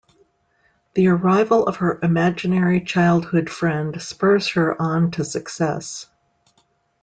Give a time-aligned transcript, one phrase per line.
[0.95, 6.07] The arrival of her imaginary childhood friend spurs her on to success.